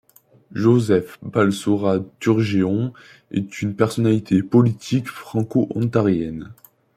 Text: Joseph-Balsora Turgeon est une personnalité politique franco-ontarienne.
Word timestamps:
Joseph-Balsora 0.53 1.99
Turgeon 2.19 2.91
est 3.29 3.61
une 3.61 3.75
personnalité 3.75 4.41
politique 4.41 5.07
franco-ontarienne. 5.07 6.49